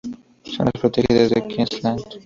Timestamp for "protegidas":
0.81-1.29